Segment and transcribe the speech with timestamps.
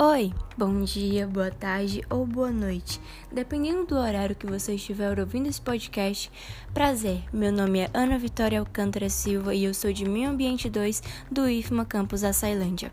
[0.00, 3.00] Oi, bom dia, boa tarde ou boa noite,
[3.32, 6.30] dependendo do horário que você estiver ouvindo esse podcast.
[6.72, 11.02] Prazer, meu nome é Ana Vitória Alcântara Silva e eu sou de Meio Ambiente 2
[11.28, 12.92] do IFMA Campus Açailândia.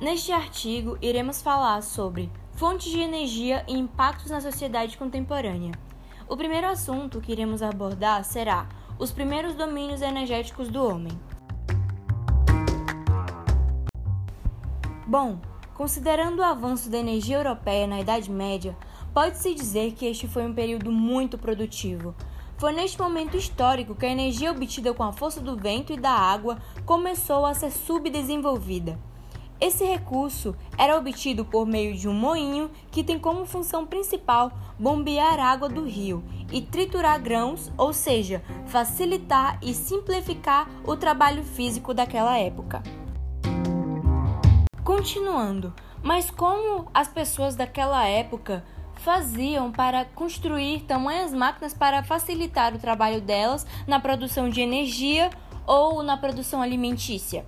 [0.00, 5.72] Neste artigo, iremos falar sobre fontes de energia e impactos na sociedade contemporânea.
[6.28, 11.18] O primeiro assunto que iremos abordar será os primeiros domínios energéticos do homem.
[15.08, 15.38] Bom,
[15.72, 18.76] considerando o avanço da energia europeia na Idade Média,
[19.14, 22.14] pode-se dizer que este foi um período muito produtivo.
[22.58, 26.10] Foi neste momento histórico que a energia obtida com a força do vento e da
[26.10, 28.98] água começou a ser subdesenvolvida.
[29.58, 35.40] Esse recurso era obtido por meio de um moinho que tem como função principal bombear
[35.40, 36.22] água do rio
[36.52, 42.82] e triturar grãos, ou seja, facilitar e simplificar o trabalho físico daquela época.
[44.98, 48.64] Continuando, mas como as pessoas daquela época
[48.96, 55.30] faziam para construir tamanhas máquinas para facilitar o trabalho delas na produção de energia
[55.64, 57.46] ou na produção alimentícia?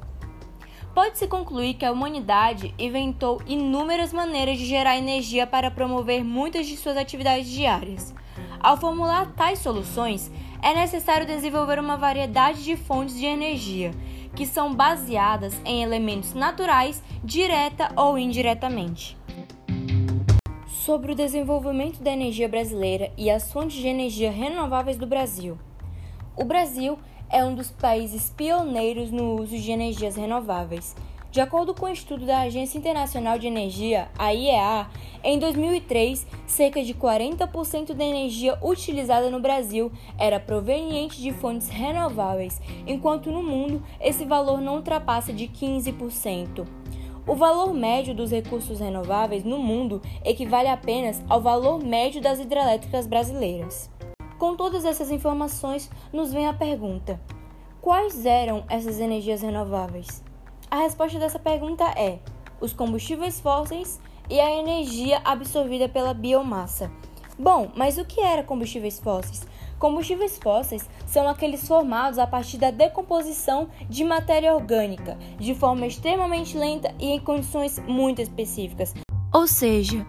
[0.95, 6.77] Pode-se concluir que a humanidade inventou inúmeras maneiras de gerar energia para promover muitas de
[6.77, 8.15] suas atividades diárias.
[8.61, 10.31] Ao formular tais soluções,
[10.63, 13.91] é necessário desenvolver uma variedade de fontes de energia
[14.35, 19.17] que são baseadas em elementos naturais, direta ou indiretamente.
[20.67, 25.59] Sobre o desenvolvimento da energia brasileira e as fontes de energia renováveis do Brasil.
[26.37, 30.97] O Brasil é um dos países pioneiros no uso de energias renováveis
[31.31, 34.89] de acordo com o um estudo da Agência Internacional de Energia, a IEA,
[35.23, 42.61] em 2003, cerca de 40% da energia utilizada no Brasil era proveniente de fontes renováveis,
[42.85, 46.67] enquanto no mundo esse valor não ultrapassa de 15%.
[47.29, 53.07] O valor médio dos recursos renováveis no mundo equivale apenas ao valor médio das hidrelétricas
[53.07, 53.89] brasileiras.
[54.37, 57.21] Com todas essas informações, nos vem a pergunta:
[57.81, 60.29] quais eram essas energias renováveis?
[60.71, 62.21] A resposta dessa pergunta é:
[62.61, 66.91] os combustíveis fósseis e a energia absorvida pela biomassa.
[67.37, 69.47] Bom, mas o que era combustíveis fósseis?
[69.81, 76.57] Combustíveis fósseis são aqueles formados a partir da decomposição de matéria orgânica, de forma extremamente
[76.57, 78.95] lenta e em condições muito específicas.
[79.33, 80.07] Ou seja,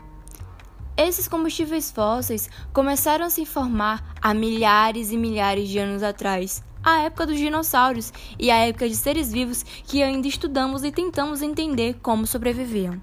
[0.95, 7.01] esses combustíveis fósseis começaram a se formar há milhares e milhares de anos atrás a
[7.01, 11.97] época dos dinossauros e a época de seres vivos que ainda estudamos e tentamos entender
[12.01, 13.01] como sobreviviam.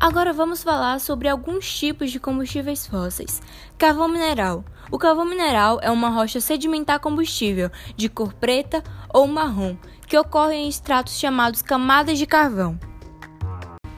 [0.00, 3.42] Agora vamos falar sobre alguns tipos de combustíveis fósseis.
[3.76, 4.64] Carvão mineral.
[4.92, 8.82] O carvão mineral é uma rocha sedimentar combustível de cor preta
[9.12, 9.76] ou marrom,
[10.06, 12.78] que ocorre em estratos chamados camadas de carvão.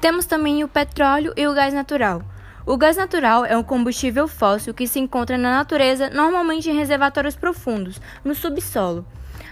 [0.01, 2.23] Temos também o petróleo e o gás natural.
[2.67, 7.35] O gás natural é um combustível fóssil que se encontra na natureza, normalmente em reservatórios
[7.35, 9.07] profundos, no subsolo.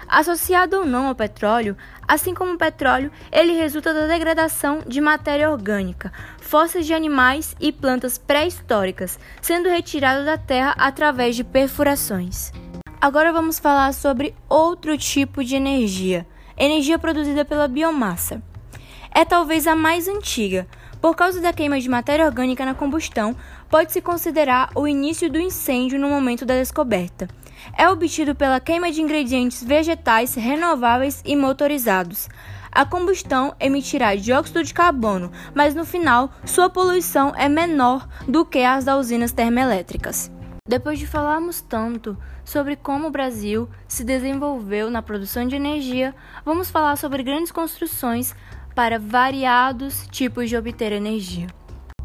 [0.06, 1.76] Associado ou não ao petróleo,
[2.06, 7.72] assim como o petróleo, ele resulta da degradação de matéria orgânica, fósseis de animais e
[7.72, 12.52] plantas pré-históricas, sendo retirado da terra através de perfurações.
[13.00, 16.26] Agora vamos falar sobre outro tipo de energia,
[16.56, 18.42] energia produzida pela biomassa.
[19.14, 20.66] É talvez a mais antiga,
[21.00, 23.36] por causa da queima de matéria orgânica na combustão,
[23.70, 27.28] pode-se considerar o início do incêndio no momento da descoberta.
[27.76, 32.28] É obtido pela queima de ingredientes vegetais renováveis e motorizados.
[32.70, 38.60] A combustão emitirá dióxido de carbono, mas no final sua poluição é menor do que
[38.60, 40.30] as das usinas termoelétricas.
[40.68, 46.70] Depois de falarmos tanto sobre como o Brasil se desenvolveu na produção de energia, vamos
[46.70, 48.34] falar sobre grandes construções
[48.78, 51.48] para variados tipos de obter energia.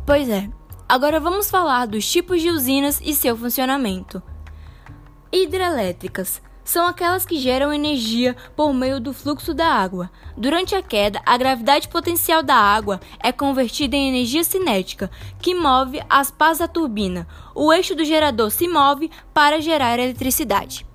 [0.08, 0.50] Pois é,
[0.90, 4.24] agora vamos falar dos tipos de usinas e seu funcionamento.
[5.32, 10.10] Hidrelétricas são aquelas que geram energia por meio do fluxo da água.
[10.36, 16.02] Durante a queda, a gravidade potencial da água é convertida em energia cinética, que move
[16.10, 17.28] as pás da turbina.
[17.54, 20.88] O eixo do gerador se move para gerar eletricidade.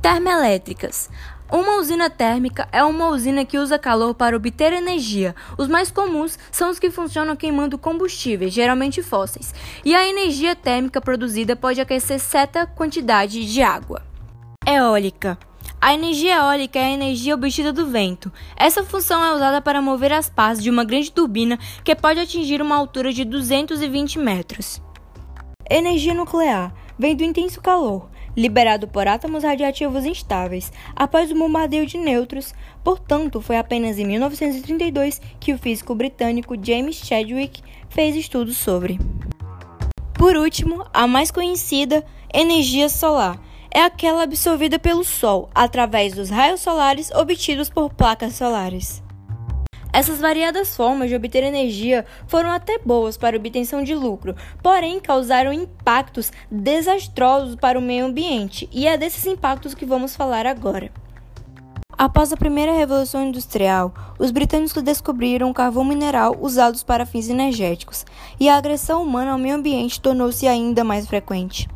[0.00, 1.10] Termoelétricas
[1.50, 5.34] uma usina térmica é uma usina que usa calor para obter energia.
[5.56, 9.54] Os mais comuns são os que funcionam queimando combustíveis, geralmente fósseis,
[9.84, 14.02] e a energia térmica produzida pode aquecer certa quantidade de água.
[14.66, 15.38] Eólica.
[15.80, 18.32] A energia eólica é a energia obtida do vento.
[18.56, 22.60] Essa função é usada para mover as pás de uma grande turbina que pode atingir
[22.60, 24.82] uma altura de 220 metros.
[25.70, 31.96] Energia nuclear vem do intenso calor liberado por átomos radiativos instáveis após o bombardeio de
[31.96, 32.54] nêutrons.
[32.84, 38.98] Portanto, foi apenas em 1932 que o físico britânico James Chadwick fez estudos sobre.
[40.14, 43.40] Por último, a mais conhecida, energia solar,
[43.70, 49.05] é aquela absorvida pelo Sol através dos raios solares obtidos por placas solares.
[49.96, 55.54] Essas variadas formas de obter energia foram até boas para obtenção de lucro, porém causaram
[55.54, 60.92] impactos desastrosos para o meio ambiente, e é desses impactos que vamos falar agora.
[61.96, 68.04] Após a primeira revolução industrial, os britânicos descobriram o carvão mineral usados para fins energéticos,
[68.38, 71.70] e a agressão humana ao meio ambiente tornou-se ainda mais frequente.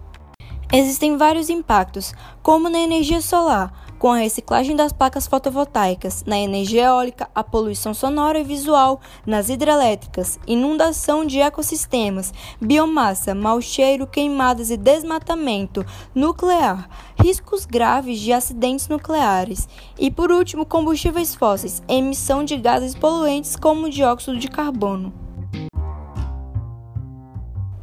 [0.70, 2.12] Existem vários impactos,
[2.42, 7.92] como na energia solar, com a reciclagem das placas fotovoltaicas, na energia eólica, a poluição
[7.92, 16.88] sonora e visual, nas hidrelétricas, inundação de ecossistemas, biomassa, mau cheiro, queimadas e desmatamento, nuclear,
[17.20, 19.68] riscos graves de acidentes nucleares
[19.98, 25.29] e, por último, combustíveis fósseis, emissão de gases poluentes como dióxido de carbono.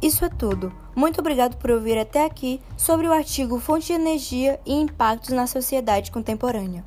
[0.00, 0.72] Isso é tudo.
[0.94, 5.46] Muito obrigado por ouvir até aqui sobre o artigo Fonte de Energia e Impactos na
[5.46, 6.84] Sociedade Contemporânea.